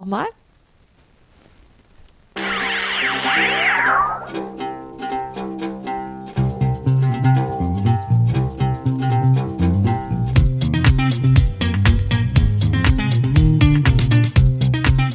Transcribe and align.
Nochmal? 0.00 0.24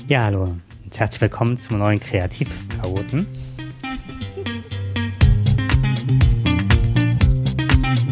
Ja, 0.08 0.26
hallo 0.26 0.44
und 0.84 1.00
herzlich 1.00 1.20
willkommen 1.20 1.58
zum 1.58 1.80
neuen 1.80 2.00
Kreativchaoten. 2.00 3.26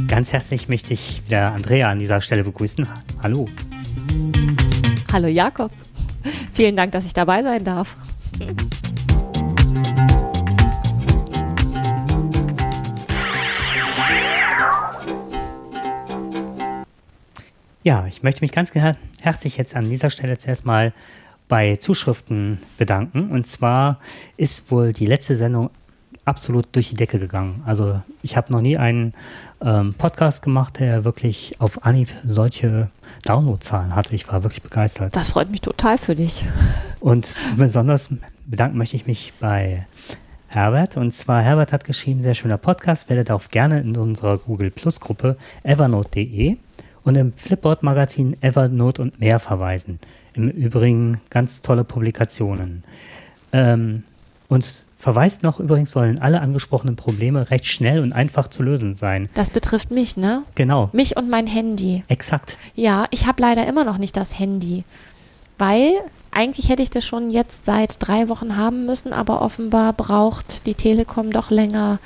Ganz 0.07 0.33
herzlich 0.33 0.67
möchte 0.69 0.95
ich 0.95 1.23
wieder 1.27 1.53
Andrea 1.53 1.91
an 1.91 1.99
dieser 1.99 2.19
Stelle 2.19 2.43
begrüßen. 2.43 2.87
Hallo. 3.21 3.47
Hallo 5.11 5.27
Jakob. 5.27 5.71
Vielen 6.53 6.75
Dank, 6.75 6.91
dass 6.91 7.05
ich 7.05 7.13
dabei 7.13 7.43
sein 7.43 7.63
darf. 7.63 7.95
Ja, 17.83 18.07
ich 18.07 18.23
möchte 18.23 18.41
mich 18.41 18.53
ganz 18.53 18.73
her 18.73 18.95
herzlich 19.19 19.57
jetzt 19.57 19.75
an 19.75 19.89
dieser 19.89 20.09
Stelle 20.09 20.37
zuerst 20.37 20.65
mal 20.65 20.93
bei 21.49 21.75
Zuschriften 21.75 22.59
bedanken. 22.77 23.29
Und 23.29 23.45
zwar 23.47 23.99
ist 24.37 24.71
wohl 24.71 24.93
die 24.93 25.05
letzte 25.05 25.35
Sendung 25.35 25.69
absolut 26.25 26.67
durch 26.71 26.89
die 26.89 26.95
Decke 26.95 27.19
gegangen. 27.19 27.61
Also 27.65 28.01
ich 28.21 28.37
habe 28.37 28.51
noch 28.51 28.61
nie 28.61 28.77
einen 28.77 29.13
ähm, 29.61 29.93
Podcast 29.97 30.41
gemacht, 30.41 30.79
der 30.79 31.03
wirklich 31.03 31.55
auf 31.59 31.85
Anhieb 31.85 32.09
solche 32.25 32.89
Downloadzahlen 33.25 33.95
hatte. 33.95 34.15
Ich 34.15 34.27
war 34.27 34.43
wirklich 34.43 34.61
begeistert. 34.61 35.15
Das 35.15 35.29
freut 35.29 35.49
mich 35.49 35.61
total 35.61 35.97
für 35.97 36.15
dich. 36.15 36.45
Und 36.99 37.37
besonders 37.57 38.09
bedanken 38.45 38.77
möchte 38.77 38.95
ich 38.95 39.05
mich 39.05 39.33
bei 39.39 39.85
Herbert. 40.47 40.97
Und 40.97 41.11
zwar, 41.11 41.41
Herbert 41.41 41.73
hat 41.73 41.83
geschrieben, 41.83 42.21
sehr 42.21 42.35
schöner 42.35 42.57
Podcast, 42.57 43.09
werdet 43.09 43.31
auch 43.31 43.49
gerne 43.49 43.81
in 43.81 43.97
unserer 43.97 44.37
Google 44.37 44.71
Plus 44.71 44.99
Gruppe 44.99 45.35
evernote.de 45.63 46.57
und 47.03 47.15
im 47.15 47.33
Flipboard-Magazin 47.33 48.37
Evernote 48.41 49.01
und 49.01 49.19
mehr 49.19 49.39
verweisen. 49.39 49.99
Im 50.33 50.49
Übrigen 50.49 51.21
ganz 51.29 51.61
tolle 51.61 51.83
Publikationen. 51.83 52.83
Ähm, 53.51 54.03
und 54.47 54.85
verweist 55.03 55.43
noch, 55.43 55.59
übrigens 55.59 55.91
sollen 55.91 56.19
alle 56.19 56.39
angesprochenen 56.39 56.95
Probleme 56.95 57.51
recht 57.51 57.65
schnell 57.65 57.99
und 57.99 58.13
einfach 58.13 58.47
zu 58.47 58.63
lösen 58.63 58.93
sein. 58.93 59.27
Das 59.33 59.51
betrifft 59.51 59.91
mich, 59.91 60.15
ne? 60.15 60.43
Genau. 60.55 60.89
Mich 60.93 61.17
und 61.17 61.29
mein 61.29 61.45
Handy. 61.45 62.03
Exakt. 62.07 62.57
Ja, 62.73 63.07
ich 63.11 63.27
habe 63.27 63.41
leider 63.41 63.67
immer 63.67 63.83
noch 63.83 63.97
nicht 63.97 64.15
das 64.15 64.39
Handy. 64.39 64.85
Weil 65.57 65.91
eigentlich 66.31 66.69
hätte 66.69 66.81
ich 66.81 66.89
das 66.89 67.03
schon 67.05 67.29
jetzt 67.29 67.65
seit 67.65 67.97
drei 67.99 68.29
Wochen 68.29 68.55
haben 68.55 68.85
müssen, 68.85 69.11
aber 69.11 69.41
offenbar 69.41 69.91
braucht 69.91 70.65
die 70.67 70.73
Telekom 70.73 71.31
doch 71.31 71.51
länger, 71.51 71.99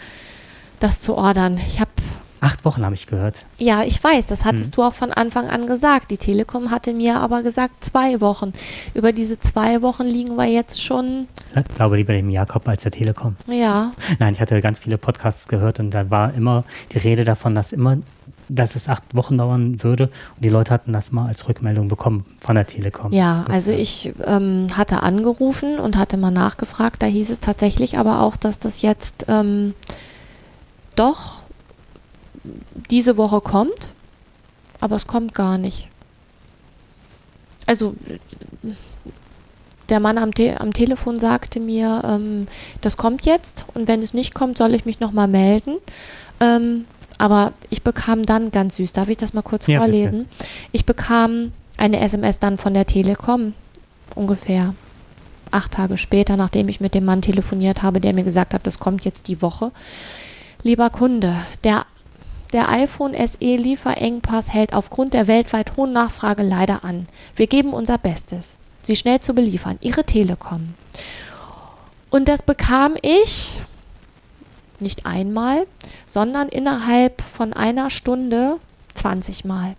das 0.79 0.99
zu 0.99 1.13
ordern. 1.13 1.59
Ich 1.67 1.79
habe 1.79 1.91
Acht 2.39 2.65
Wochen 2.65 2.85
habe 2.85 2.95
ich 2.95 3.07
gehört. 3.07 3.45
Ja, 3.57 3.83
ich 3.83 4.03
weiß, 4.03 4.27
das 4.27 4.45
hattest 4.45 4.75
hm. 4.75 4.75
du 4.75 4.83
auch 4.83 4.93
von 4.93 5.11
Anfang 5.11 5.47
an 5.47 5.65
gesagt. 5.65 6.11
Die 6.11 6.17
Telekom 6.17 6.71
hatte 6.71 6.93
mir 6.93 7.19
aber 7.19 7.41
gesagt 7.43 7.83
zwei 7.83 8.21
Wochen. 8.21 8.53
Über 8.93 9.11
diese 9.11 9.39
zwei 9.39 9.81
Wochen 9.81 10.03
liegen 10.03 10.35
wir 10.35 10.45
jetzt 10.45 10.81
schon. 10.81 11.27
Ich 11.55 11.75
glaube 11.75 11.97
lieber 11.97 12.13
dem 12.13 12.29
Jakob 12.29 12.67
als 12.67 12.83
der 12.83 12.91
Telekom. 12.91 13.35
Ja. 13.47 13.91
Nein, 14.19 14.33
ich 14.33 14.39
hatte 14.39 14.61
ganz 14.61 14.79
viele 14.79 14.97
Podcasts 14.97 15.47
gehört 15.47 15.79
und 15.79 15.91
da 15.91 16.09
war 16.11 16.33
immer 16.33 16.63
die 16.93 16.99
Rede 16.99 17.23
davon, 17.23 17.55
dass 17.55 17.73
immer 17.73 17.97
dass 18.49 18.75
es 18.75 18.87
acht 18.87 19.03
Wochen 19.13 19.37
dauern 19.37 19.83
würde. 19.83 20.05
Und 20.05 20.45
die 20.45 20.49
Leute 20.49 20.73
hatten 20.73 20.93
das 20.93 21.11
mal 21.11 21.27
als 21.27 21.47
Rückmeldung 21.47 21.87
bekommen 21.87 22.25
von 22.39 22.55
der 22.55 22.65
Telekom. 22.65 23.11
Ja, 23.11 23.43
so, 23.45 23.53
also 23.53 23.71
ich 23.71 24.13
ähm, 24.25 24.67
hatte 24.75 25.03
angerufen 25.03 25.79
und 25.79 25.97
hatte 25.97 26.17
mal 26.17 26.31
nachgefragt. 26.31 27.01
Da 27.01 27.07
hieß 27.07 27.29
es 27.29 27.39
tatsächlich 27.39 27.97
aber 27.97 28.21
auch, 28.21 28.37
dass 28.37 28.57
das 28.59 28.81
jetzt 28.81 29.25
ähm, 29.27 29.73
doch 30.95 31.41
diese 32.89 33.17
Woche 33.17 33.41
kommt, 33.41 33.89
aber 34.79 34.95
es 34.95 35.07
kommt 35.07 35.33
gar 35.33 35.57
nicht. 35.57 35.87
Also 37.65 37.95
der 39.89 39.99
Mann 39.99 40.17
am, 40.17 40.33
Te 40.33 40.59
am 40.59 40.73
Telefon 40.73 41.19
sagte 41.19 41.59
mir, 41.59 42.01
ähm, 42.05 42.47
das 42.81 42.97
kommt 42.97 43.25
jetzt 43.25 43.65
und 43.73 43.87
wenn 43.87 44.01
es 44.01 44.13
nicht 44.13 44.33
kommt, 44.33 44.57
soll 44.57 44.73
ich 44.73 44.85
mich 44.85 44.99
nochmal 44.99 45.27
melden. 45.27 45.77
Ähm, 46.39 46.85
aber 47.17 47.53
ich 47.69 47.83
bekam 47.83 48.25
dann 48.25 48.51
ganz 48.51 48.75
süß, 48.75 48.93
darf 48.93 49.09
ich 49.09 49.17
das 49.17 49.33
mal 49.33 49.41
kurz 49.41 49.67
ja, 49.67 49.79
vorlesen? 49.79 50.25
Bitte. 50.25 50.49
Ich 50.71 50.85
bekam 50.85 51.51
eine 51.77 51.99
SMS 51.99 52.39
dann 52.39 52.57
von 52.57 52.73
der 52.73 52.85
Telekom, 52.85 53.53
ungefähr 54.15 54.73
acht 55.51 55.73
Tage 55.73 55.97
später, 55.97 56.37
nachdem 56.37 56.69
ich 56.69 56.81
mit 56.81 56.93
dem 56.93 57.05
Mann 57.05 57.21
telefoniert 57.21 57.81
habe, 57.81 58.01
der 58.01 58.13
mir 58.13 58.23
gesagt 58.23 58.53
hat, 58.53 58.67
das 58.67 58.79
kommt 58.79 59.05
jetzt 59.05 59.27
die 59.27 59.41
Woche. 59.41 59.71
Lieber 60.63 60.89
Kunde, 60.89 61.35
der 61.63 61.85
der 62.53 62.69
iPhone 62.69 63.13
SE 63.13 63.37
Lieferengpass 63.39 64.53
hält 64.53 64.73
aufgrund 64.73 65.13
der 65.13 65.27
weltweit 65.27 65.75
hohen 65.75 65.93
Nachfrage 65.93 66.43
leider 66.43 66.83
an. 66.83 67.07
Wir 67.35 67.47
geben 67.47 67.73
unser 67.73 67.97
Bestes, 67.97 68.57
sie 68.81 68.95
schnell 68.95 69.19
zu 69.19 69.33
beliefern. 69.33 69.77
Ihre 69.81 70.03
Telekom. 70.03 70.73
Und 72.09 72.27
das 72.27 72.41
bekam 72.41 72.95
ich 73.01 73.59
nicht 74.79 75.05
einmal, 75.05 75.65
sondern 76.05 76.49
innerhalb 76.49 77.21
von 77.21 77.53
einer 77.53 77.89
Stunde 77.89 78.57
20 78.93 79.45
Mal. 79.45 79.75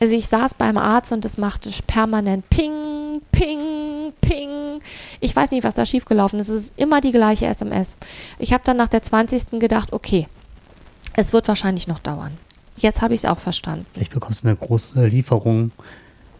Also 0.00 0.14
ich 0.14 0.26
saß 0.26 0.54
beim 0.54 0.78
Arzt 0.78 1.12
und 1.12 1.24
es 1.24 1.36
machte 1.36 1.70
permanent 1.86 2.48
Ping, 2.48 3.20
Ping, 3.32 4.12
Ping. 4.20 4.80
Ich 5.20 5.36
weiß 5.36 5.50
nicht, 5.50 5.62
was 5.62 5.74
da 5.74 5.84
schiefgelaufen 5.84 6.40
ist. 6.40 6.48
Es 6.48 6.64
ist 6.64 6.72
immer 6.76 7.00
die 7.00 7.10
gleiche 7.10 7.46
SMS. 7.46 7.96
Ich 8.38 8.52
habe 8.52 8.64
dann 8.64 8.78
nach 8.78 8.88
der 8.88 9.02
20. 9.02 9.60
gedacht, 9.60 9.92
okay, 9.92 10.26
es 11.14 11.32
wird 11.32 11.48
wahrscheinlich 11.48 11.86
noch 11.86 11.98
dauern. 11.98 12.32
Jetzt 12.76 13.02
habe 13.02 13.14
ich 13.14 13.20
es 13.20 13.24
auch 13.26 13.38
verstanden. 13.38 13.86
Vielleicht 13.92 14.12
bekommst 14.12 14.44
du 14.44 14.48
eine 14.48 14.56
große 14.56 15.04
Lieferung 15.06 15.70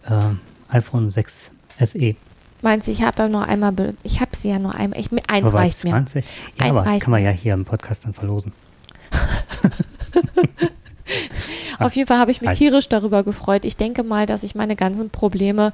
äh, 0.05 0.75
iPhone 0.75 1.11
6 1.11 1.51
SE. 1.85 2.15
Meinst 2.63 2.89
du, 2.89 2.93
ich 2.93 3.03
habe 3.03 3.23
ja 3.23 3.29
nur 3.29 3.45
einmal, 3.47 3.75
ich 4.03 4.21
habe 4.21 4.37
sie 4.37 4.51
ja 4.51 4.59
nur 4.59 4.75
einmal, 4.75 4.99
ich, 5.01 5.11
eins 5.29 5.47
aber 5.47 5.59
reicht 5.59 5.79
20? 5.79 6.25
mir. 6.25 6.31
Ja, 6.57 6.65
eins 6.65 6.79
aber 6.79 6.99
kann 6.99 7.11
man 7.11 7.23
ja 7.23 7.31
hier 7.31 7.55
im 7.55 7.65
Podcast 7.65 8.05
dann 8.05 8.13
verlosen. 8.15 8.53
Auf 11.79 11.97
jeden 11.97 12.07
Fall 12.07 12.19
habe 12.19 12.31
ich 12.31 12.43
mich 12.43 12.59
tierisch 12.59 12.89
darüber 12.91 13.25
gefreut. 13.25 13.65
Ich 13.65 13.77
denke 13.77 14.03
mal, 14.03 14.27
dass 14.27 14.43
ich 14.43 14.55
meine 14.55 14.77
ganzen 14.77 15.09
Probleme 15.09 15.73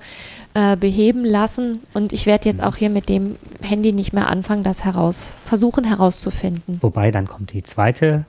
äh, 0.54 0.76
beheben 0.76 1.24
lassen 1.24 1.80
und 1.94 2.12
ich 2.12 2.26
werde 2.26 2.48
jetzt 2.48 2.60
mhm. 2.60 2.64
auch 2.64 2.76
hier 2.76 2.90
mit 2.90 3.08
dem 3.08 3.36
Handy 3.60 3.92
nicht 3.92 4.12
mehr 4.12 4.28
anfangen, 4.28 4.62
das 4.62 4.84
heraus 4.84 5.34
versuchen 5.44 5.82
herauszufinden. 5.82 6.78
Wobei 6.80 7.10
dann 7.10 7.26
kommt 7.26 7.52
die 7.52 7.64
zweite 7.64 8.24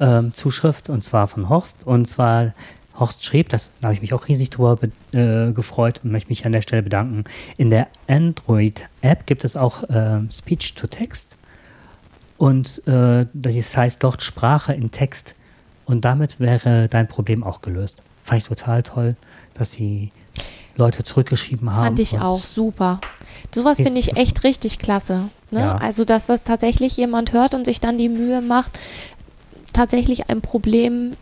ähm, 0.00 0.34
Zuschrift 0.34 0.88
und 0.88 1.02
zwar 1.02 1.26
von 1.28 1.48
Horst. 1.48 1.86
Und 1.86 2.06
zwar 2.06 2.52
Horst 2.98 3.24
schrieb, 3.24 3.48
das 3.48 3.72
da 3.80 3.88
habe 3.88 3.94
ich 3.94 4.00
mich 4.00 4.14
auch 4.14 4.28
riesig 4.28 4.50
drüber 4.50 4.78
äh, 5.12 5.52
gefreut 5.52 6.00
und 6.02 6.12
möchte 6.12 6.30
mich 6.30 6.46
an 6.46 6.52
der 6.52 6.62
Stelle 6.62 6.82
bedanken. 6.82 7.24
In 7.56 7.70
der 7.70 7.88
Android-App 8.08 9.26
gibt 9.26 9.44
es 9.44 9.56
auch 9.56 9.82
äh, 9.84 10.20
Speech 10.30 10.74
to 10.74 10.86
Text 10.86 11.36
und 12.38 12.86
äh, 12.86 13.26
das 13.32 13.76
heißt 13.76 14.02
dort 14.02 14.22
Sprache 14.22 14.72
in 14.72 14.90
Text 14.90 15.34
und 15.84 16.04
damit 16.04 16.40
wäre 16.40 16.88
dein 16.88 17.08
Problem 17.08 17.44
auch 17.44 17.60
gelöst. 17.62 18.02
Fand 18.22 18.42
ich 18.42 18.48
total 18.48 18.82
toll, 18.82 19.16
dass 19.54 19.72
sie 19.72 20.10
Leute 20.76 21.04
zurückgeschrieben 21.04 21.72
haben. 21.72 21.84
Fand 21.84 22.00
ich 22.00 22.18
auch 22.20 22.40
super. 22.44 23.00
Sowas 23.54 23.78
finde 23.78 23.98
ich 23.98 24.16
echt 24.16 24.44
richtig 24.44 24.78
klasse. 24.78 25.28
Ne? 25.50 25.60
Ja. 25.60 25.76
Also, 25.76 26.04
dass 26.04 26.26
das 26.26 26.42
tatsächlich 26.42 26.96
jemand 26.96 27.32
hört 27.32 27.54
und 27.54 27.64
sich 27.64 27.80
dann 27.80 27.98
die 27.98 28.08
Mühe 28.08 28.42
macht, 28.42 28.78
tatsächlich 29.76 30.30
ein 30.30 30.40
Problem 30.40 31.12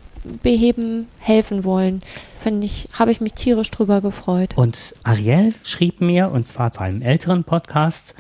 beheben, 0.42 1.08
helfen 1.18 1.64
wollen. 1.64 2.02
Finde 2.40 2.64
ich, 2.66 2.88
habe 2.92 3.10
ich 3.10 3.20
mich 3.20 3.34
tierisch 3.34 3.70
drüber 3.70 4.00
gefreut. 4.00 4.56
Und 4.56 4.94
Ariel 5.02 5.54
schrieb 5.62 6.00
mir, 6.00 6.30
und 6.30 6.46
zwar 6.46 6.72
zu 6.72 6.80
einem 6.80 7.02
älteren 7.02 7.44
Podcast, 7.44 8.14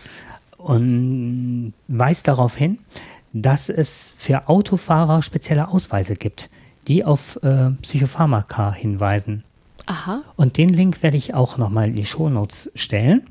und 0.58 1.74
weist 1.88 2.26
darauf 2.26 2.56
hin, 2.56 2.78
dass 3.32 3.68
es 3.68 4.14
für 4.16 4.48
Autofahrer 4.48 5.20
spezielle 5.22 5.68
Ausweise 5.68 6.14
gibt, 6.14 6.48
die 6.88 7.04
auf 7.04 7.38
äh, 7.42 7.70
Psychopharmaka 7.82 8.72
hinweisen. 8.72 9.44
Aha. 9.86 10.22
Und 10.36 10.56
den 10.56 10.70
Link 10.70 11.02
werde 11.02 11.18
ich 11.18 11.34
auch 11.34 11.58
nochmal 11.58 11.88
in 11.88 11.96
die 11.96 12.06
Shownotes 12.06 12.70
stellen. 12.74 13.26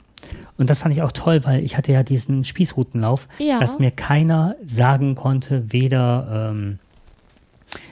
Und 0.57 0.69
das 0.69 0.79
fand 0.79 0.95
ich 0.95 1.01
auch 1.01 1.11
toll, 1.11 1.43
weil 1.43 1.63
ich 1.63 1.77
hatte 1.77 1.91
ja 1.91 2.03
diesen 2.03 2.45
Spießrutenlauf, 2.45 3.27
ja. 3.39 3.59
dass 3.59 3.79
mir 3.79 3.91
keiner 3.91 4.55
sagen 4.63 5.15
konnte, 5.15 5.65
weder 5.73 6.51
ähm, 6.51 6.79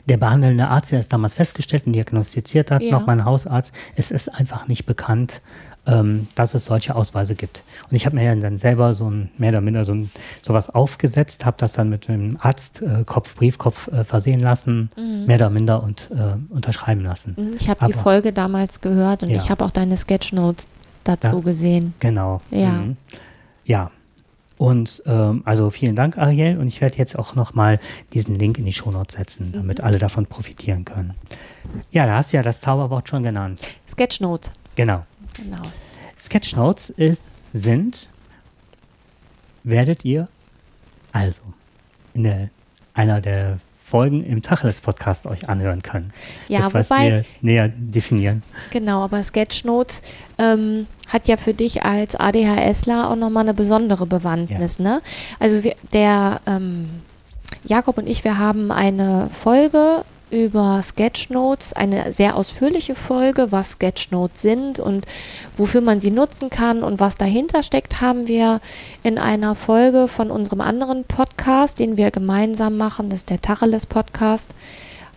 der 0.05 0.17
behandelnde 0.17 0.67
Arzt, 0.67 0.91
der 0.91 0.99
es 0.99 1.09
damals 1.09 1.33
festgestellt 1.35 1.85
und 1.85 1.93
diagnostiziert 1.93 2.71
hat, 2.71 2.81
ja. 2.81 2.91
noch 2.91 3.05
mein 3.05 3.25
Hausarzt, 3.25 3.73
es 3.95 4.11
ist 4.11 4.29
einfach 4.29 4.67
nicht 4.67 4.85
bekannt, 4.85 5.41
ähm, 5.87 6.27
dass 6.35 6.53
es 6.53 6.65
solche 6.65 6.95
Ausweise 6.95 7.35
gibt. 7.35 7.63
Und 7.89 7.95
ich 7.95 8.05
habe 8.05 8.15
mir 8.15 8.35
dann 8.35 8.57
selber 8.57 8.93
so 8.93 9.09
ein, 9.09 9.31
mehr 9.37 9.49
oder 9.49 9.61
minder 9.61 9.83
so 9.83 9.93
ein, 9.93 10.11
sowas 10.41 10.69
aufgesetzt, 10.69 11.45
habe 11.45 11.57
das 11.59 11.73
dann 11.73 11.89
mit 11.89 12.09
einem 12.09 12.37
Arztkopf, 12.39 13.33
äh, 13.33 13.37
Briefkopf 13.37 13.87
äh, 13.87 14.03
versehen 14.03 14.39
lassen, 14.39 14.91
mhm. 14.95 15.25
mehr 15.25 15.37
oder 15.37 15.49
minder 15.49 15.81
und 15.81 16.11
äh, 16.11 16.53
unterschreiben 16.53 17.01
lassen. 17.01 17.35
Mhm, 17.37 17.55
ich 17.59 17.69
habe 17.69 17.85
die 17.87 17.93
Folge 17.93 18.31
damals 18.31 18.81
gehört 18.81 19.23
und 19.23 19.29
ja. 19.29 19.37
ich 19.37 19.49
habe 19.49 19.65
auch 19.65 19.71
deine 19.71 19.97
Sketchnotes 19.97 20.67
dazu 21.03 21.37
da, 21.37 21.39
gesehen. 21.39 21.93
Genau. 21.99 22.41
Ja. 22.51 22.69
Mhm. 22.69 22.97
Ja. 23.63 23.91
Und 24.61 25.01
ähm, 25.07 25.41
also 25.43 25.71
vielen 25.71 25.95
Dank, 25.95 26.19
Ariel. 26.19 26.59
Und 26.59 26.67
ich 26.67 26.81
werde 26.81 26.95
jetzt 26.95 27.17
auch 27.17 27.33
nochmal 27.33 27.79
diesen 28.13 28.37
Link 28.37 28.59
in 28.59 28.65
die 28.65 28.73
Shownotes 28.73 29.15
setzen, 29.15 29.53
damit 29.53 29.79
mhm. 29.79 29.85
alle 29.85 29.97
davon 29.97 30.27
profitieren 30.27 30.85
können. 30.85 31.15
Ja, 31.89 32.05
da 32.05 32.17
hast 32.17 32.31
du 32.31 32.37
ja 32.37 32.43
das 32.43 32.61
Zauberwort 32.61 33.09
schon 33.09 33.23
genannt. 33.23 33.63
Sketchnotes. 33.89 34.51
Genau. 34.75 35.03
Genau. 35.35 35.63
Sketchnotes 36.19 36.91
ist, 36.91 37.23
sind, 37.53 38.11
werdet 39.63 40.05
ihr 40.05 40.27
also 41.11 41.41
in 42.13 42.25
der, 42.25 42.51
einer 42.93 43.19
der 43.19 43.57
Folgen 43.91 44.23
im 44.23 44.41
Tacheles-Podcast 44.41 45.27
euch 45.27 45.49
anhören 45.49 45.81
können. 45.81 46.13
Ja, 46.47 46.67
Etwas 46.67 46.89
wobei, 46.89 47.09
näher, 47.09 47.25
näher, 47.41 47.67
definieren. 47.67 48.41
Genau, 48.69 49.03
aber 49.03 49.21
Sketchnotes 49.21 50.01
ähm, 50.37 50.87
hat 51.09 51.27
ja 51.27 51.35
für 51.35 51.53
dich 51.53 51.83
als 51.83 52.15
ADHSler 52.15 53.11
auch 53.11 53.17
nochmal 53.17 53.43
eine 53.43 53.53
besondere 53.53 54.05
Bewandtnis. 54.05 54.77
Ja. 54.77 54.83
Ne? 54.83 55.01
Also 55.39 55.65
wir, 55.65 55.75
der 55.91 56.39
ähm, 56.47 56.87
Jakob 57.65 57.97
und 57.97 58.07
ich, 58.07 58.23
wir 58.23 58.37
haben 58.37 58.71
eine 58.71 59.29
Folge 59.29 60.05
über 60.31 60.81
Sketchnotes, 60.81 61.73
eine 61.73 62.11
sehr 62.13 62.35
ausführliche 62.35 62.95
Folge, 62.95 63.51
was 63.51 63.73
Sketchnotes 63.73 64.41
sind 64.41 64.79
und 64.79 65.05
wofür 65.55 65.81
man 65.81 65.99
sie 65.99 66.11
nutzen 66.11 66.49
kann 66.49 66.83
und 66.83 66.99
was 66.99 67.17
dahinter 67.17 67.63
steckt, 67.63 68.01
haben 68.01 68.27
wir 68.27 68.61
in 69.03 69.17
einer 69.17 69.55
Folge 69.55 70.07
von 70.07 70.31
unserem 70.31 70.61
anderen 70.61 71.03
Podcast, 71.03 71.79
den 71.79 71.97
wir 71.97 72.11
gemeinsam 72.11 72.77
machen, 72.77 73.09
das 73.09 73.19
ist 73.19 73.29
der 73.29 73.41
Tacheles 73.41 73.85
Podcast, 73.85 74.49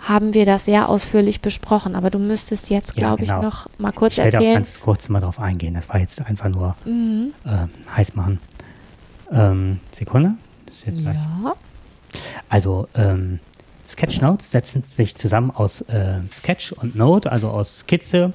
haben 0.01 0.35
wir 0.35 0.45
das 0.45 0.67
sehr 0.67 0.89
ausführlich 0.89 1.41
besprochen. 1.41 1.95
Aber 1.95 2.11
du 2.11 2.19
müsstest 2.19 2.71
jetzt, 2.71 2.95
glaube 2.95 3.25
ja, 3.25 3.37
genau. 3.37 3.49
ich, 3.49 3.55
noch 3.55 3.67
mal 3.79 3.93
kurz 3.93 4.15
ich 4.15 4.19
erzählen. 4.19 4.35
Ich 4.35 4.47
werde 4.49 4.51
auch 4.51 4.57
ganz 4.57 4.81
kurz 4.81 5.09
mal 5.09 5.21
darauf 5.21 5.41
eingehen. 5.41 5.75
Das 5.75 5.89
war 5.89 5.99
jetzt 5.99 6.21
einfach 6.21 6.49
nur 6.49 6.77
mhm. 6.85 7.33
äh, 7.45 7.67
heiß 7.97 8.15
machen. 8.15 8.41
Ähm, 9.33 9.81
Sekunde. 9.97 10.35
Das 10.67 10.77
ist 10.77 10.87
jetzt 10.87 11.01
gleich. 11.01 11.17
Ja. 11.17 11.55
Also, 12.49 12.89
ähm, 12.95 13.41
Sketchnotes 13.87 14.51
setzen 14.51 14.85
sich 14.87 15.17
zusammen 15.17 15.51
aus 15.51 15.83
äh, 15.83 16.21
Sketch 16.33 16.73
und 16.73 16.97
Note, 16.97 17.31
also 17.31 17.51
aus 17.51 17.81
Skizze 17.81 18.33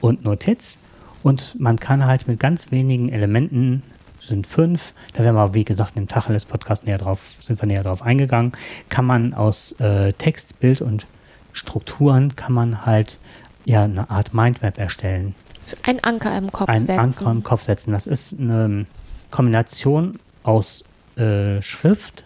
und 0.00 0.24
Notiz. 0.24 0.78
Und 1.22 1.60
man 1.60 1.78
kann 1.78 2.06
halt 2.06 2.26
mit 2.28 2.40
ganz 2.40 2.70
wenigen 2.70 3.10
Elementen, 3.10 3.82
sind 4.18 4.46
fünf, 4.46 4.94
da 5.14 5.24
werden 5.24 5.36
wir, 5.36 5.54
wie 5.54 5.64
gesagt, 5.64 5.96
im 5.96 6.06
Tacheles-Podcast 6.06 6.86
näher 6.86 6.98
drauf, 6.98 7.38
sind 7.40 7.60
wir 7.60 7.66
näher 7.66 7.82
drauf 7.82 8.02
eingegangen, 8.02 8.52
kann 8.88 9.04
man 9.04 9.34
aus 9.34 9.72
äh, 9.80 10.12
Text, 10.14 10.60
Bild 10.60 10.82
und 10.82 11.06
Strukturen, 11.52 12.36
kann 12.36 12.52
man 12.52 12.84
halt 12.86 13.18
ja 13.64 13.84
eine 13.84 14.10
Art 14.10 14.34
Mindmap 14.34 14.78
erstellen. 14.78 15.34
Ein 15.82 16.02
Anker 16.02 16.36
im 16.36 16.50
Kopf 16.52 16.68
Ein 16.68 16.80
setzen. 16.80 16.92
Ein 16.92 16.98
Anker 17.00 17.30
im 17.30 17.42
Kopf 17.42 17.62
setzen. 17.62 17.92
Das 17.92 18.06
ist 18.06 18.34
eine 18.38 18.86
Kombination 19.30 20.18
aus 20.42 20.84
äh, 21.16 21.60
Schrift 21.60 22.24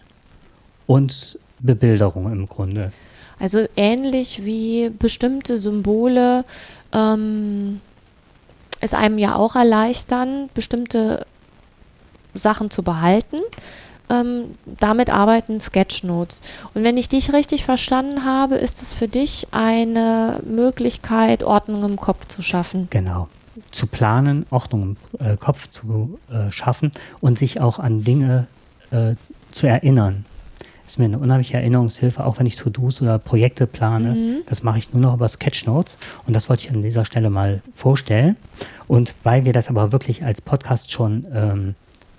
und 0.87 1.39
Bebilderung 1.59 2.31
im 2.31 2.47
Grunde. 2.47 2.91
Also 3.39 3.65
ähnlich 3.75 4.45
wie 4.45 4.89
bestimmte 4.89 5.57
Symbole 5.57 6.45
ähm, 6.93 7.81
es 8.79 8.93
einem 8.93 9.17
ja 9.17 9.35
auch 9.35 9.55
erleichtern, 9.55 10.49
bestimmte 10.53 11.25
Sachen 12.33 12.71
zu 12.71 12.83
behalten. 12.83 13.37
Ähm, 14.07 14.55
damit 14.65 15.09
arbeiten 15.09 15.59
Sketchnotes. 15.59 16.39
Und 16.75 16.83
wenn 16.83 16.95
ich 16.95 17.09
dich 17.09 17.33
richtig 17.33 17.65
verstanden 17.65 18.23
habe, 18.23 18.55
ist 18.55 18.83
es 18.83 18.93
für 18.93 19.07
dich 19.07 19.47
eine 19.49 20.41
Möglichkeit, 20.45 21.43
Ordnung 21.43 21.83
im 21.83 21.95
Kopf 21.95 22.27
zu 22.27 22.43
schaffen. 22.43 22.87
Genau. 22.91 23.29
Zu 23.71 23.87
planen, 23.87 24.45
Ordnung 24.51 24.97
im 25.17 25.25
äh, 25.25 25.37
Kopf 25.37 25.69
zu 25.69 26.19
äh, 26.29 26.51
schaffen 26.51 26.91
und 27.19 27.39
sich 27.39 27.61
auch 27.61 27.79
an 27.79 28.03
Dinge 28.03 28.45
äh, 28.91 29.15
zu 29.51 29.65
erinnern 29.65 30.25
ist 30.85 30.99
mir 30.99 31.05
eine 31.05 31.19
unheimliche 31.19 31.57
Erinnerungshilfe, 31.57 32.25
auch 32.25 32.39
wenn 32.39 32.45
ich 32.45 32.55
To-Dos 32.55 33.01
oder 33.01 33.17
Projekte 33.17 33.67
plane. 33.67 34.13
Mhm. 34.13 34.37
Das 34.45 34.63
mache 34.63 34.77
ich 34.77 34.93
nur 34.93 35.01
noch 35.01 35.15
über 35.15 35.27
Sketchnotes 35.27 35.97
und 36.27 36.35
das 36.35 36.49
wollte 36.49 36.63
ich 36.63 36.71
an 36.71 36.81
dieser 36.81 37.05
Stelle 37.05 37.29
mal 37.29 37.61
vorstellen. 37.73 38.35
Und 38.87 39.15
weil 39.23 39.45
wir 39.45 39.53
das 39.53 39.69
aber 39.69 39.91
wirklich 39.91 40.23
als 40.23 40.41
Podcast 40.41 40.91
schon 40.91 41.25
ähm, 41.33 41.75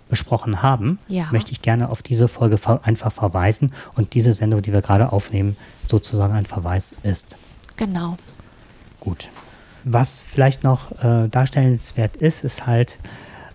besprochen 0.08 0.62
haben, 0.62 0.98
ja. 1.08 1.28
möchte 1.30 1.52
ich 1.52 1.62
gerne 1.62 1.88
auf 1.90 2.02
diese 2.02 2.28
Folge 2.28 2.58
ver 2.58 2.80
einfach 2.82 3.12
verweisen 3.12 3.72
und 3.94 4.14
diese 4.14 4.32
Sendung, 4.32 4.62
die 4.62 4.72
wir 4.72 4.82
gerade 4.82 5.12
aufnehmen, 5.12 5.56
sozusagen 5.88 6.34
ein 6.34 6.46
Verweis 6.46 6.94
ist. 7.02 7.36
Genau. 7.76 8.16
Gut. 9.00 9.28
Was 9.84 10.22
vielleicht 10.22 10.64
noch 10.64 10.92
äh, 11.02 11.28
darstellenswert 11.28 12.16
ist, 12.16 12.42
ist 12.42 12.66
halt, 12.66 12.98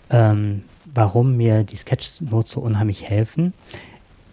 ähm, 0.10 0.64
warum 0.94 1.36
mir 1.36 1.64
die 1.64 1.76
Sketchnotes 1.76 2.52
so 2.52 2.62
unheimlich 2.62 3.10
helfen 3.10 3.54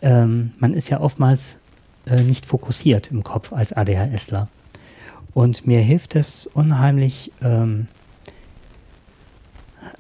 ähm, 0.02 0.52
man 0.58 0.74
ist 0.74 0.88
ja 0.88 1.00
oftmals 1.00 1.58
äh, 2.06 2.22
nicht 2.22 2.46
fokussiert 2.46 3.10
im 3.10 3.22
Kopf 3.22 3.52
als 3.52 3.72
ADHSler. 3.72 4.48
Und 5.34 5.66
mir 5.66 5.80
hilft 5.80 6.16
es 6.16 6.46
unheimlich, 6.46 7.32
ähm, 7.42 7.88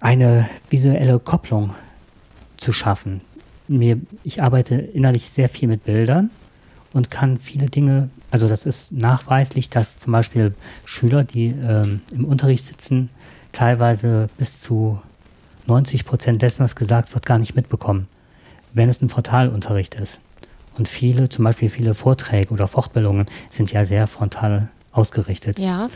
eine 0.00 0.48
visuelle 0.70 1.18
Kopplung 1.18 1.74
zu 2.56 2.72
schaffen. 2.72 3.20
Mir, 3.68 4.00
ich 4.24 4.42
arbeite 4.42 4.74
innerlich 4.74 5.28
sehr 5.28 5.48
viel 5.48 5.68
mit 5.68 5.84
Bildern 5.84 6.30
und 6.92 7.10
kann 7.10 7.38
viele 7.38 7.68
Dinge, 7.68 8.08
also 8.30 8.48
das 8.48 8.64
ist 8.64 8.92
nachweislich, 8.92 9.70
dass 9.70 9.98
zum 9.98 10.12
Beispiel 10.12 10.54
Schüler, 10.84 11.24
die 11.24 11.48
ähm, 11.48 12.00
im 12.12 12.24
Unterricht 12.24 12.64
sitzen, 12.64 13.10
teilweise 13.52 14.28
bis 14.38 14.60
zu 14.60 15.00
90 15.66 16.04
Prozent 16.04 16.42
dessen, 16.42 16.64
was 16.64 16.76
gesagt 16.76 17.14
wird, 17.14 17.26
gar 17.26 17.38
nicht 17.38 17.54
mitbekommen 17.54 18.08
wenn 18.72 18.88
es 18.88 19.02
ein 19.02 19.08
Frontalunterricht 19.08 19.94
ist. 19.94 20.20
Und 20.76 20.88
viele, 20.88 21.28
zum 21.28 21.44
Beispiel 21.44 21.68
viele 21.68 21.94
Vorträge 21.94 22.52
oder 22.52 22.68
Fortbildungen 22.68 23.26
sind 23.50 23.72
ja 23.72 23.84
sehr 23.84 24.06
frontal 24.06 24.68
ausgerichtet. 24.92 25.58
Ja. 25.58 25.90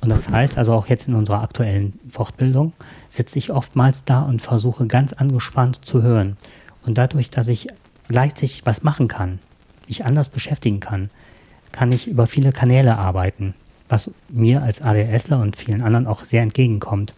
Und 0.00 0.10
das 0.10 0.28
heißt 0.28 0.58
also 0.58 0.74
auch 0.74 0.86
jetzt 0.86 1.08
in 1.08 1.14
unserer 1.14 1.42
aktuellen 1.42 1.98
Fortbildung 2.10 2.72
sitze 3.08 3.38
ich 3.38 3.50
oftmals 3.50 4.04
da 4.04 4.22
und 4.22 4.42
versuche 4.42 4.86
ganz 4.86 5.12
angespannt 5.12 5.84
zu 5.84 6.02
hören. 6.02 6.36
Und 6.84 6.98
dadurch, 6.98 7.30
dass 7.30 7.48
ich 7.48 7.68
gleichzeitig 8.06 8.64
was 8.64 8.82
machen 8.82 9.08
kann, 9.08 9.40
mich 9.88 10.04
anders 10.04 10.28
beschäftigen 10.28 10.80
kann, 10.80 11.10
kann 11.72 11.90
ich 11.92 12.06
über 12.06 12.26
viele 12.26 12.52
Kanäle 12.52 12.96
arbeiten, 12.96 13.54
was 13.88 14.14
mir 14.28 14.62
als 14.62 14.82
ADSler 14.82 15.40
und 15.40 15.56
vielen 15.56 15.82
anderen 15.82 16.06
auch 16.06 16.24
sehr 16.24 16.42
entgegenkommt. 16.42 17.14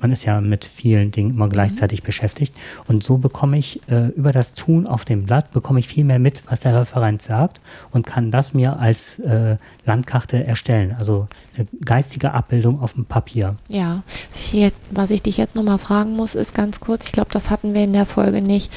Man 0.00 0.12
ist 0.12 0.24
ja 0.24 0.40
mit 0.40 0.64
vielen 0.64 1.10
Dingen 1.10 1.30
immer 1.30 1.46
mhm. 1.46 1.50
gleichzeitig 1.50 2.02
mhm. 2.02 2.06
beschäftigt. 2.06 2.54
Und 2.86 3.02
so 3.02 3.18
bekomme 3.18 3.58
ich 3.58 3.80
äh, 3.88 4.08
über 4.08 4.32
das 4.32 4.54
Tun 4.54 4.86
auf 4.86 5.04
dem 5.04 5.24
Blatt, 5.24 5.50
bekomme 5.52 5.80
ich 5.80 5.88
viel 5.88 6.04
mehr 6.04 6.18
mit, 6.18 6.42
was 6.50 6.60
der 6.60 6.78
Referent 6.78 7.22
sagt 7.22 7.60
und 7.90 8.06
kann 8.06 8.30
das 8.30 8.54
mir 8.54 8.78
als 8.78 9.18
äh, 9.20 9.56
Landkarte 9.84 10.44
erstellen. 10.44 10.94
Also 10.98 11.28
eine 11.56 11.66
geistige 11.84 12.32
Abbildung 12.32 12.80
auf 12.80 12.94
dem 12.94 13.04
Papier. 13.04 13.56
Ja, 13.68 14.02
was 14.30 14.40
ich, 14.40 14.52
jetzt, 14.52 14.80
was 14.90 15.10
ich 15.10 15.22
dich 15.22 15.36
jetzt 15.36 15.54
nochmal 15.54 15.78
fragen 15.78 16.16
muss, 16.16 16.34
ist 16.34 16.54
ganz 16.54 16.80
kurz, 16.80 17.06
ich 17.06 17.12
glaube, 17.12 17.30
das 17.32 17.50
hatten 17.50 17.74
wir 17.74 17.84
in 17.84 17.92
der 17.92 18.06
Folge 18.06 18.42
nicht. 18.42 18.72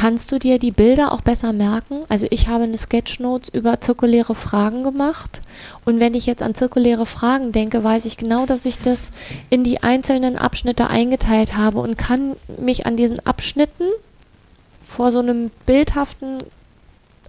Kannst 0.00 0.32
du 0.32 0.38
dir 0.38 0.58
die 0.58 0.70
Bilder 0.70 1.12
auch 1.12 1.20
besser 1.20 1.52
merken? 1.52 2.04
Also 2.08 2.26
ich 2.30 2.48
habe 2.48 2.64
eine 2.64 2.78
Sketchnotes 2.78 3.50
über 3.50 3.82
zirkuläre 3.82 4.34
Fragen 4.34 4.82
gemacht 4.82 5.42
und 5.84 6.00
wenn 6.00 6.14
ich 6.14 6.24
jetzt 6.24 6.42
an 6.42 6.54
zirkuläre 6.54 7.04
Fragen 7.04 7.52
denke, 7.52 7.84
weiß 7.84 8.06
ich 8.06 8.16
genau, 8.16 8.46
dass 8.46 8.64
ich 8.64 8.78
das 8.78 9.10
in 9.50 9.62
die 9.62 9.82
einzelnen 9.82 10.38
Abschnitte 10.38 10.88
eingeteilt 10.88 11.54
habe 11.54 11.80
und 11.80 11.98
kann 11.98 12.34
mich 12.58 12.86
an 12.86 12.96
diesen 12.96 13.20
Abschnitten 13.26 13.84
vor 14.86 15.12
so 15.12 15.18
einem 15.18 15.50
bildhaften, 15.66 16.44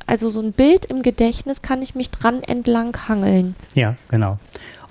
also 0.06 0.30
so 0.30 0.40
ein 0.40 0.54
Bild 0.54 0.86
im 0.86 1.02
Gedächtnis, 1.02 1.62
kann 1.62 1.82
ich 1.82 1.94
mich 1.94 2.10
dran 2.10 2.42
entlang 2.42 2.96
hangeln. 3.10 3.58
Ja, 3.76 3.98
genau. 4.08 4.40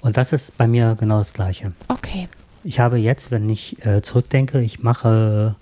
Und 0.02 0.18
das 0.18 0.34
ist 0.34 0.58
bei 0.58 0.68
mir 0.68 0.98
genau 1.00 1.16
das 1.16 1.32
Gleiche. 1.32 1.72
Okay. 1.88 2.28
Ich 2.62 2.78
habe 2.78 2.98
jetzt, 2.98 3.30
wenn 3.30 3.48
ich 3.48 3.86
äh, 3.86 4.02
zurückdenke, 4.02 4.60
ich 4.60 4.82
mache 4.82 5.54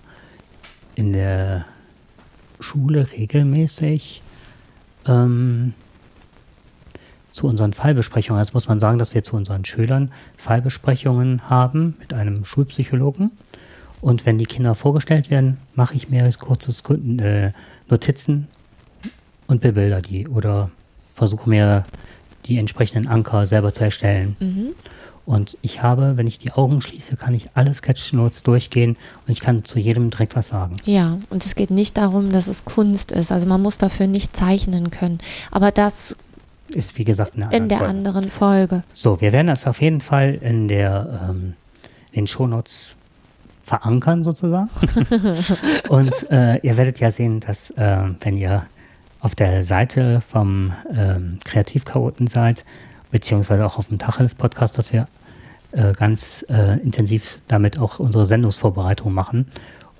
in 0.95 1.13
der 1.13 1.65
Schule 2.59 3.11
regelmäßig 3.11 4.21
ähm, 5.07 5.73
zu 7.31 7.47
unseren 7.47 7.73
Fallbesprechungen. 7.73 8.39
Also 8.39 8.53
muss 8.53 8.67
man 8.67 8.79
sagen, 8.79 8.99
dass 8.99 9.15
wir 9.15 9.23
zu 9.23 9.35
unseren 9.35 9.65
Schülern 9.65 10.11
Fallbesprechungen 10.37 11.49
haben 11.49 11.95
mit 11.99 12.13
einem 12.13 12.45
Schulpsychologen. 12.45 13.31
Und 14.01 14.25
wenn 14.25 14.37
die 14.37 14.45
Kinder 14.45 14.75
vorgestellt 14.75 15.29
werden, 15.29 15.57
mache 15.75 15.95
ich 15.95 16.09
mir 16.09 16.29
kurzes 16.39 16.83
äh, 16.89 17.51
Notizen 17.89 18.47
und 19.47 19.61
bebilder 19.61 20.01
die 20.01 20.27
oder 20.27 20.71
versuche 21.13 21.49
mir 21.49 21.83
die 22.45 22.57
entsprechenden 22.57 23.09
Anker 23.09 23.45
selber 23.45 23.73
zu 23.73 23.83
erstellen. 23.83 24.37
Mhm. 24.39 24.69
Und 25.29 25.59
ich 25.61 25.83
habe, 25.83 26.17
wenn 26.17 26.25
ich 26.25 26.39
die 26.39 26.53
Augen 26.53 26.81
schließe, 26.81 27.15
kann 27.15 27.35
ich 27.35 27.51
alle 27.53 27.71
Sketchnotes 27.71 28.41
durchgehen 28.41 28.97
und 29.27 29.31
ich 29.31 29.41
kann 29.41 29.63
zu 29.63 29.77
jedem 29.77 30.09
direkt 30.09 30.35
was 30.35 30.47
sagen. 30.47 30.77
Ja, 30.85 31.19
und 31.29 31.45
es 31.45 31.53
geht 31.53 31.69
nicht 31.69 31.97
darum, 31.97 32.31
dass 32.31 32.47
es 32.47 32.65
Kunst 32.65 33.11
ist. 33.11 33.31
Also 33.31 33.45
man 33.45 33.61
muss 33.61 33.77
dafür 33.77 34.07
nicht 34.07 34.35
zeichnen 34.35 34.89
können. 34.89 35.19
Aber 35.51 35.69
das 35.69 36.15
ist, 36.69 36.97
wie 36.97 37.03
gesagt, 37.03 37.35
in 37.35 37.41
der, 37.41 37.51
in 37.51 37.69
der 37.69 37.81
anderen 37.83 38.31
Folge. 38.31 38.81
So, 38.95 39.21
wir 39.21 39.31
werden 39.31 39.45
das 39.45 39.67
auf 39.67 39.81
jeden 39.81 40.01
Fall 40.01 40.33
in 40.33 40.67
der 40.67 41.29
ähm, 41.29 41.53
in 42.11 42.21
den 42.21 42.27
Shownotes 42.27 42.95
verankern 43.61 44.23
sozusagen. 44.23 44.71
und 45.89 46.11
äh, 46.31 46.57
ihr 46.65 46.75
werdet 46.75 46.99
ja 46.99 47.11
sehen, 47.11 47.39
dass 47.39 47.69
äh, 47.77 47.97
wenn 48.21 48.35
ihr 48.35 48.65
auf 49.19 49.35
der 49.35 49.61
Seite 49.61 50.23
vom 50.27 50.73
ähm, 50.91 51.37
Kreativchaoten 51.45 52.25
seid, 52.25 52.65
beziehungsweise 53.11 53.63
auch 53.63 53.77
auf 53.77 53.89
dem 53.89 53.99
Tacheles 53.99 54.33
Podcast, 54.33 54.79
dass 54.79 54.91
wir 54.91 55.07
äh, 55.71 55.93
ganz 55.93 56.45
äh, 56.49 56.79
intensiv 56.79 57.41
damit 57.47 57.79
auch 57.79 57.99
unsere 57.99 58.25
Sendungsvorbereitung 58.25 59.13
machen 59.13 59.47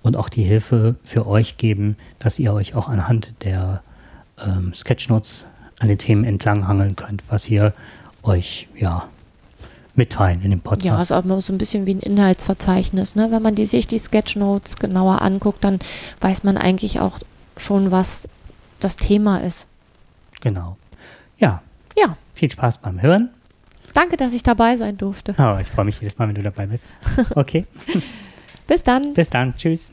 und 0.01 0.17
auch 0.17 0.29
die 0.29 0.43
Hilfe 0.43 0.95
für 1.03 1.27
euch 1.27 1.57
geben, 1.57 1.95
dass 2.19 2.39
ihr 2.39 2.53
euch 2.53 2.75
auch 2.75 2.87
anhand 2.87 3.43
der 3.43 3.81
ähm, 4.39 4.73
Sketchnotes 4.73 5.51
an 5.79 5.87
den 5.87 5.97
Themen 5.97 6.25
entlanghangeln 6.25 6.95
könnt, 6.95 7.23
was 7.29 7.49
wir 7.49 7.73
euch 8.23 8.67
ja 8.75 9.07
mitteilen 9.95 10.41
in 10.41 10.51
dem 10.51 10.61
Podcast. 10.61 10.85
Ja, 10.85 11.01
ist 11.01 11.11
auch 11.11 11.41
so 11.41 11.53
ein 11.53 11.57
bisschen 11.57 11.85
wie 11.85 11.95
ein 11.95 11.99
Inhaltsverzeichnis. 11.99 13.15
Ne? 13.15 13.29
Wenn 13.31 13.41
man 13.41 13.55
die, 13.55 13.65
sich 13.65 13.85
die 13.85 13.99
Sketchnotes 13.99 14.77
genauer 14.77 15.21
anguckt, 15.21 15.63
dann 15.63 15.79
weiß 16.21 16.43
man 16.43 16.57
eigentlich 16.57 16.99
auch 16.99 17.19
schon, 17.57 17.91
was 17.91 18.27
das 18.79 18.95
Thema 18.95 19.39
ist. 19.39 19.67
Genau. 20.41 20.77
Ja. 21.37 21.61
Ja. 21.97 22.17
Viel 22.33 22.49
Spaß 22.49 22.79
beim 22.79 23.01
Hören. 23.01 23.29
Danke, 23.93 24.17
dass 24.17 24.33
ich 24.33 24.43
dabei 24.43 24.77
sein 24.77 24.97
durfte. 24.97 25.35
Oh, 25.37 25.57
ich 25.59 25.67
freue 25.67 25.85
mich 25.85 25.99
jedes 25.99 26.17
Mal, 26.17 26.27
wenn 26.27 26.35
du 26.35 26.43
dabei 26.43 26.67
bist. 26.67 26.85
Okay. 27.35 27.65
Bis 28.67 28.83
dann. 28.83 29.13
Bis 29.13 29.29
dann. 29.29 29.55
Tschüss. 29.57 29.91